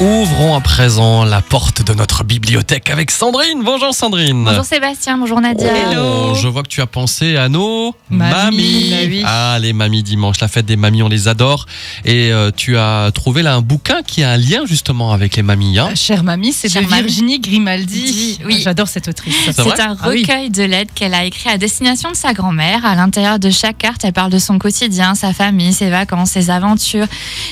Ouvrons 0.00 0.56
à 0.56 0.60
présent 0.60 1.24
la 1.24 1.40
porte 1.40 1.86
de 1.86 1.94
notre 1.94 2.24
bibliothèque 2.24 2.90
avec 2.90 3.12
Sandrine. 3.12 3.62
Bonjour 3.64 3.94
Sandrine. 3.94 4.44
Bonjour 4.44 4.64
Sébastien, 4.64 5.16
bonjour 5.18 5.40
Nadia. 5.40 5.68
Oh, 5.96 6.32
je 6.34 6.48
vois 6.48 6.64
que 6.64 6.68
tu 6.68 6.80
as 6.80 6.86
pensé 6.86 7.36
à 7.36 7.48
nos 7.48 7.94
Mamies. 8.10 8.90
Bah 8.90 8.96
oui. 9.06 9.22
Ah, 9.24 9.56
les 9.60 9.72
mamies 9.72 10.02
dimanche, 10.02 10.40
la 10.40 10.48
fête 10.48 10.66
des 10.66 10.74
mamies, 10.74 11.04
on 11.04 11.08
les 11.08 11.28
adore. 11.28 11.66
Et 12.04 12.32
euh, 12.32 12.50
tu 12.54 12.76
as 12.76 13.12
trouvé 13.14 13.42
là 13.42 13.54
un 13.54 13.60
bouquin 13.60 14.02
qui 14.04 14.24
a 14.24 14.30
un 14.32 14.36
lien 14.36 14.62
justement 14.66 15.12
avec 15.12 15.36
les 15.36 15.42
mamies. 15.44 15.78
Hein 15.78 15.90
Chère 15.94 16.24
mamie, 16.24 16.52
c'est 16.52 16.68
de 16.68 16.74
mamie. 16.88 17.02
Virginie 17.04 17.38
Grimaldi. 17.38 18.02
Di- 18.04 18.38
oui. 18.44 18.54
Ah, 18.58 18.62
J'adore 18.64 18.88
cette 18.88 19.06
autrice. 19.06 19.32
C'est 19.52 19.80
un 19.80 19.96
Ah 20.02 20.08
oui. 20.08 20.22
recueil 20.22 20.50
de 20.50 20.64
lettres 20.64 20.92
qu'elle 20.92 21.14
a 21.14 21.24
écrit 21.24 21.50
à 21.50 21.56
destination 21.56 22.10
de 22.10 22.16
sa 22.16 22.32
grand-mère. 22.32 22.84
À 22.84 22.96
l'intérieur 22.96 23.38
de 23.38 23.48
chaque 23.50 23.78
carte, 23.78 24.04
elle 24.04 24.12
parle 24.12 24.32
de 24.32 24.38
son 24.40 24.58
quotidien, 24.58 25.14
sa 25.14 25.32
famille, 25.32 25.72
ses 25.72 25.88
vacances, 25.88 26.30
ses 26.30 26.50
aventures. 26.50 27.06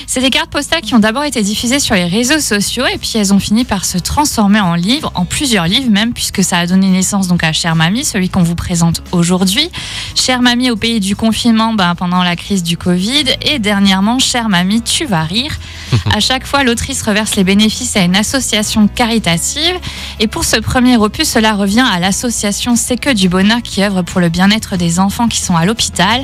C'est 0.07 0.19
des 0.21 0.29
cartes 0.29 0.51
postales 0.51 0.81
qui 0.81 0.93
ont 0.93 0.99
d'abord 0.99 1.23
été 1.23 1.41
diffusées 1.41 1.79
sur 1.79 1.95
les 1.95 2.05
réseaux 2.05 2.32
sociaux 2.39 2.85
et 2.85 2.97
puis 2.97 3.13
elles 3.15 3.33
ont 3.33 3.39
fini 3.39 3.65
par 3.65 3.85
se 3.85 3.97
transformer 3.97 4.59
en 4.59 4.75
livres, 4.75 5.11
en 5.15 5.25
plusieurs 5.25 5.65
livres 5.65 5.89
même, 5.89 6.13
puisque 6.13 6.43
ça 6.43 6.57
a 6.57 6.67
donné 6.67 6.87
naissance 6.89 7.27
donc 7.27 7.43
à 7.43 7.53
Chère 7.53 7.75
Mamie, 7.75 8.05
celui 8.05 8.29
qu'on 8.29 8.43
vous 8.43 8.55
présente 8.55 9.01
aujourd'hui. 9.11 9.69
Chère 10.15 10.41
Mamie 10.41 10.71
au 10.71 10.75
pays 10.75 10.99
du 10.99 11.15
confinement 11.15 11.73
ben, 11.73 11.95
pendant 11.95 12.23
la 12.23 12.35
crise 12.35 12.63
du 12.63 12.77
Covid 12.77 13.25
et 13.41 13.59
dernièrement 13.59 14.19
Chère 14.19 14.49
Mamie, 14.49 14.81
tu 14.81 15.05
vas 15.05 15.23
rire. 15.23 15.57
À 16.13 16.19
chaque 16.19 16.45
fois, 16.45 16.63
l'autrice 16.63 17.01
reverse 17.01 17.35
les 17.35 17.43
bénéfices 17.43 17.95
à 17.95 18.01
une 18.01 18.15
association 18.15 18.87
caritative. 18.87 19.75
Et 20.19 20.27
pour 20.27 20.43
ce 20.43 20.57
premier 20.57 20.97
opus, 20.97 21.27
cela 21.27 21.53
revient 21.53 21.85
à 21.91 21.99
l'association 21.99 22.75
C'est 22.75 22.97
que 22.97 23.11
du 23.11 23.29
bonheur 23.29 23.61
qui 23.63 23.83
œuvre 23.83 24.01
pour 24.01 24.21
le 24.21 24.29
bien-être 24.29 24.77
des 24.77 24.99
enfants 24.99 25.27
qui 25.27 25.41
sont 25.41 25.55
à 25.55 25.65
l'hôpital. 25.65 26.21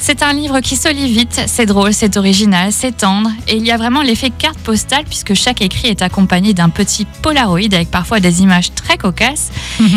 C'est 0.00 0.22
un 0.22 0.32
livre 0.32 0.60
qui 0.60 0.76
se 0.76 0.88
lit 0.88 1.12
vite, 1.12 1.42
c'est 1.46 1.66
drôle, 1.66 1.92
c'est 1.92 2.16
original, 2.16 2.72
c'est 2.72 2.96
tendre. 2.96 3.30
Et 3.48 3.56
il 3.56 3.66
y 3.66 3.70
a 3.70 3.76
vraiment 3.76 4.02
l'effet 4.02 4.30
carte 4.30 4.58
postale 4.58 5.04
puisque 5.04 5.34
chaque 5.40 5.62
écrit 5.62 5.88
est 5.88 6.02
accompagné 6.02 6.54
d'un 6.54 6.68
petit 6.68 7.06
polaroid 7.22 7.58
avec 7.72 7.90
parfois 7.90 8.20
des 8.20 8.42
images 8.42 8.72
très 8.74 8.96
cocasses. 8.98 9.50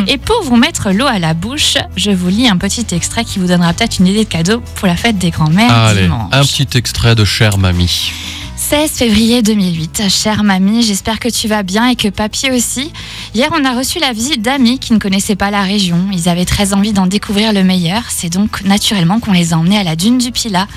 Et 0.07 0.17
pour 0.17 0.41
vous 0.43 0.55
mettre 0.55 0.91
l'eau 0.91 1.05
à 1.05 1.19
la 1.19 1.33
bouche, 1.33 1.75
je 1.95 2.11
vous 2.11 2.29
lis 2.29 2.47
un 2.47 2.57
petit 2.57 2.85
extrait 2.91 3.25
qui 3.25 3.39
vous 3.39 3.47
donnera 3.47 3.73
peut-être 3.73 3.99
une 3.99 4.07
idée 4.07 4.23
de 4.23 4.29
cadeau 4.29 4.61
pour 4.75 4.87
la 4.87 4.95
fête 4.95 5.17
des 5.17 5.29
grands-mères 5.29 5.71
Allez, 5.71 6.03
dimanche. 6.03 6.29
un 6.31 6.43
petit 6.43 6.67
extrait 6.77 7.15
de 7.15 7.25
Chère 7.25 7.57
Mamie. 7.57 8.11
16 8.55 8.91
février 8.91 9.41
2008. 9.41 10.03
Chère 10.09 10.43
mamie, 10.43 10.83
j'espère 10.83 11.19
que 11.19 11.27
tu 11.27 11.49
vas 11.49 11.63
bien 11.63 11.89
et 11.89 11.95
que 11.97 12.07
papy 12.07 12.49
aussi. 12.49 12.93
Hier, 13.35 13.49
on 13.51 13.65
a 13.65 13.77
reçu 13.77 13.99
la 13.99 14.13
visite 14.13 14.41
d'amis 14.41 14.79
qui 14.79 14.93
ne 14.93 14.99
connaissaient 14.99 15.35
pas 15.35 15.51
la 15.51 15.63
région. 15.63 15.97
Ils 16.13 16.29
avaient 16.29 16.45
très 16.45 16.73
envie 16.73 16.93
d'en 16.93 17.05
découvrir 17.05 17.51
le 17.51 17.63
meilleur. 17.63 18.03
C'est 18.07 18.29
donc 18.29 18.63
naturellement 18.63 19.19
qu'on 19.19 19.33
les 19.33 19.51
a 19.53 19.57
emmenés 19.57 19.77
à 19.79 19.83
la 19.83 19.97
dune 19.97 20.17
du 20.17 20.31
Pilat. 20.31 20.67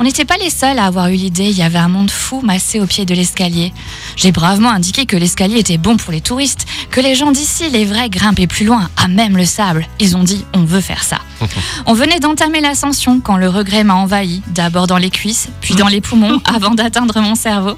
On 0.00 0.04
n'était 0.04 0.24
pas 0.24 0.36
les 0.36 0.50
seuls 0.50 0.78
à 0.78 0.84
avoir 0.84 1.08
eu 1.08 1.14
l'idée. 1.14 1.50
Il 1.50 1.58
y 1.58 1.62
avait 1.62 1.78
un 1.78 1.88
monde 1.88 2.10
fou 2.10 2.40
massé 2.40 2.78
au 2.78 2.86
pied 2.86 3.04
de 3.04 3.14
l'escalier. 3.14 3.72
J'ai 4.14 4.30
bravement 4.30 4.70
indiqué 4.70 5.06
que 5.06 5.16
l'escalier 5.16 5.58
était 5.58 5.76
bon 5.76 5.96
pour 5.96 6.12
les 6.12 6.20
touristes, 6.20 6.66
que 6.90 7.00
les 7.00 7.16
gens 7.16 7.32
d'ici, 7.32 7.68
les 7.68 7.84
vrais, 7.84 8.08
grimpaient 8.08 8.46
plus 8.46 8.64
loin, 8.64 8.88
à 8.96 9.08
même 9.08 9.36
le 9.36 9.44
sable. 9.44 9.86
Ils 9.98 10.16
ont 10.16 10.22
dit, 10.22 10.44
on 10.54 10.62
veut 10.62 10.80
faire 10.80 11.02
ça. 11.02 11.18
On 11.86 11.94
venait 11.94 12.20
d'entamer 12.20 12.60
l'ascension 12.60 13.20
quand 13.20 13.36
le 13.36 13.48
regret 13.48 13.84
m'a 13.84 13.94
envahi, 13.94 14.42
d'abord 14.48 14.86
dans 14.86 14.98
les 14.98 15.10
cuisses, 15.10 15.48
puis 15.60 15.74
dans 15.74 15.86
les 15.86 16.00
poumons, 16.00 16.40
avant 16.44 16.72
d'atteindre 16.74 17.20
mon 17.20 17.34
cerveau. 17.34 17.76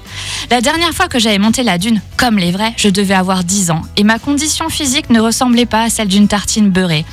La 0.49 0.61
dernière 0.61 0.93
fois 0.93 1.07
que 1.07 1.19
j'avais 1.19 1.37
monté 1.37 1.63
la 1.63 1.77
dune, 1.77 2.01
comme 2.17 2.37
les 2.37 2.51
vrais, 2.51 2.73
je 2.77 2.89
devais 2.89 3.13
avoir 3.13 3.43
10 3.43 3.71
ans, 3.71 3.81
et 3.97 4.03
ma 4.03 4.19
condition 4.19 4.69
physique 4.69 5.09
ne 5.09 5.19
ressemblait 5.19 5.65
pas 5.65 5.83
à 5.83 5.89
celle 5.89 6.07
d'une 6.07 6.27
tartine 6.27 6.69
beurrée. 6.69 7.05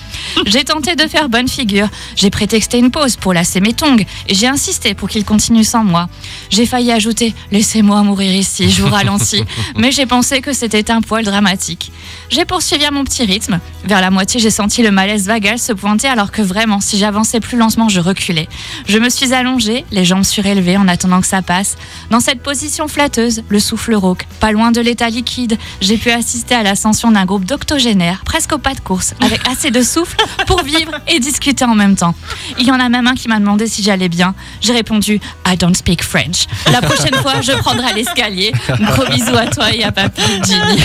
J'ai 0.46 0.64
tenté 0.64 0.96
de 0.96 1.06
faire 1.06 1.28
bonne 1.28 1.48
figure, 1.48 1.88
j'ai 2.16 2.30
prétexté 2.30 2.78
une 2.78 2.90
pause 2.90 3.16
pour 3.16 3.34
lasser 3.34 3.60
mes 3.60 3.74
tongs, 3.74 4.04
et 4.26 4.34
j'ai 4.34 4.48
insisté 4.48 4.94
pour 4.98 5.08
qu'il 5.08 5.24
continue 5.24 5.64
sans 5.64 5.84
moi. 5.84 6.08
J'ai 6.50 6.66
failli 6.66 6.92
ajouter 6.92 7.34
«Laissez-moi 7.52 8.02
mourir 8.02 8.34
ici, 8.34 8.70
je 8.70 8.82
vous 8.82 8.90
ralentis», 8.90 9.44
mais 9.76 9.92
j'ai 9.92 10.06
pensé 10.06 10.40
que 10.40 10.52
c'était 10.52 10.90
un 10.90 11.00
poil 11.00 11.24
dramatique. 11.24 11.92
J'ai 12.30 12.44
poursuivi 12.44 12.84
à 12.84 12.90
mon 12.90 13.04
petit 13.04 13.24
rythme. 13.24 13.60
Vers 13.84 14.00
la 14.00 14.10
moitié, 14.10 14.40
j'ai 14.40 14.50
senti 14.50 14.82
le 14.82 14.90
malaise 14.90 15.26
vagal 15.26 15.58
se 15.58 15.72
pointer 15.72 16.08
alors 16.08 16.30
que 16.30 16.42
vraiment, 16.42 16.80
si 16.80 16.98
j'avançais 16.98 17.40
plus 17.40 17.56
lentement, 17.56 17.88
je 17.88 18.00
reculais. 18.00 18.48
Je 18.86 18.98
me 18.98 19.08
suis 19.08 19.32
allongée, 19.32 19.84
les 19.92 20.04
jambes 20.04 20.24
surélevées 20.24 20.76
en 20.76 20.88
attendant 20.88 21.20
que 21.20 21.26
ça 21.26 21.40
passe. 21.42 21.76
Dans 22.10 22.20
cette 22.20 22.42
position 22.42 22.88
flatteuse, 22.88 23.42
le 23.48 23.60
souffle 23.60 23.94
rauque, 23.94 24.26
pas 24.40 24.52
loin 24.52 24.72
de 24.72 24.80
l'état 24.80 25.08
liquide, 25.08 25.56
j'ai 25.80 25.96
pu 25.96 26.10
assister 26.10 26.54
à 26.54 26.62
l'ascension 26.62 27.10
d'un 27.10 27.24
groupe 27.24 27.44
d'octogénaires, 27.44 28.22
presque 28.24 28.52
au 28.52 28.58
pas 28.58 28.74
de 28.74 28.80
course, 28.80 29.14
avec 29.20 29.46
assez 29.50 29.70
de 29.70 29.82
souffle 29.82 30.16
pour 30.46 30.62
vivre 30.62 30.92
et 31.06 31.20
discuter 31.20 31.64
en 31.64 31.74
même 31.74 31.96
temps. 31.96 32.14
Il 32.58 32.66
y 32.66 32.72
en 32.72 32.80
a 32.80 32.88
même 32.88 33.06
un 33.06 33.14
qui 33.14 33.28
m'a 33.28 33.38
demandé 33.38 33.66
si 33.66 33.82
j'allais 33.82 34.08
bien. 34.08 34.34
J'ai 34.60 34.72
répondu 34.72 34.87
I 34.90 35.56
don't 35.56 35.74
speak 35.74 36.02
French. 36.02 36.46
La 36.72 36.80
prochaine 36.82 37.14
fois, 37.16 37.40
je 37.40 37.52
prendrai 37.52 37.92
l'escalier. 37.94 38.52
Gros 38.80 39.06
bisous 39.06 39.36
à 39.36 39.46
toi 39.46 39.72
et 39.72 39.84
à 39.84 39.92
papy, 39.92 40.22
Jimmy. 40.44 40.82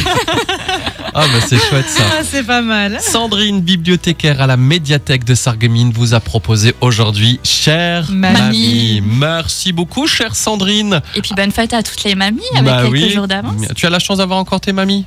Ah 1.15 1.25
bah 1.31 1.39
c'est 1.45 1.59
chouette 1.59 1.87
ça. 1.87 2.03
Ah, 2.19 2.23
c'est 2.23 2.43
pas 2.43 2.61
mal. 2.61 2.97
Sandrine, 2.99 3.61
bibliothécaire 3.61 4.41
à 4.41 4.47
la 4.47 4.57
médiathèque 4.57 5.23
de 5.25 5.35
Sarreguemines, 5.35 5.91
vous 5.93 6.13
a 6.15 6.19
proposé 6.19 6.73
aujourd'hui 6.81 7.39
Chère 7.43 8.09
Mamie. 8.11 8.39
Mamie. 8.39 9.01
Merci 9.05 9.73
beaucoup, 9.73 10.07
chère 10.07 10.35
Sandrine. 10.35 11.01
Et 11.15 11.21
puis 11.21 11.31
bonne 11.35 11.51
fête 11.51 11.73
à 11.73 11.83
toutes 11.83 12.03
les 12.03 12.15
mamies 12.15 12.41
avec 12.55 12.65
Bah 12.65 12.81
quelques 12.81 12.93
oui. 12.93 13.09
jours 13.11 13.27
d'avance. 13.27 13.61
Tu 13.75 13.85
as 13.85 13.89
la 13.91 13.99
chance 13.99 14.17
d'avoir 14.17 14.39
encore 14.39 14.59
tes 14.59 14.73
mamies? 14.73 15.05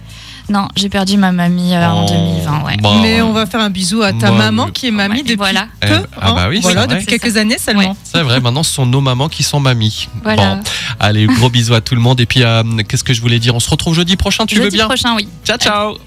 Non, 0.49 0.69
j'ai 0.77 0.89
perdu 0.89 1.17
ma 1.17 1.33
mamie 1.33 1.75
euh, 1.75 1.89
en 1.91 2.05
Oh. 2.05 2.09
2020, 2.09 2.62
ouais. 2.65 2.77
Bon. 2.81 3.00
Mais 3.03 3.21
on 3.21 3.33
va 3.33 3.47
faire 3.47 3.59
un 3.61 3.69
bisou 3.71 4.03
à 4.03 4.12
ta 4.12 4.28
Bon, 4.31 4.37
maman 4.37 4.69
qui 4.69 4.87
est 4.87 4.91
mamie 4.93 5.17
Ouais, 5.17 5.23
depuis 5.23 5.34
voilà. 5.34 5.67
peu. 5.81 5.88
Eh, 5.91 6.06
ah 6.21 6.33
bah 6.34 6.47
oui, 6.49 6.61
voilà, 6.62 6.83
c'est 6.83 6.87
vrai. 6.87 6.94
depuis 7.00 7.06
quelques 7.19 7.34
ça. 7.34 7.41
années 7.41 7.59
seulement. 7.59 7.97
C'est 8.05 8.23
vrai, 8.23 8.38
maintenant 8.41 8.62
ce 8.62 8.73
sont 8.73 8.87
nos 8.87 9.00
mamans 9.00 9.28
qui 9.28 9.43
sont 9.43 9.59
mamies. 9.59 10.09
Voilà. 10.23 10.55
Bon, 10.55 10.62
allez, 11.01 11.27
gros 11.27 11.51
bisous 11.51 11.75
à 11.75 11.81
tout 11.81 11.95
le 11.95 12.01
monde. 12.01 12.21
Et 12.21 12.27
puis, 12.27 12.43
euh, 12.43 12.62
qu'est-ce 12.89 13.05
que 13.05 13.12
je 13.15 13.21
voulais 13.21 13.39
dire? 13.39 13.55
On 13.55 13.61
se 13.61 13.71
retrouve 13.71 13.95
jeudi 13.95 14.17
prochain, 14.17 14.47
tu 14.47 14.57
veux 14.57 14.65
Jeudi 14.65 14.77
bien? 14.77 14.87
prochain, 14.87 15.15
oui. 15.17 15.29
Ciao, 15.45 15.59
ciao 15.59 15.99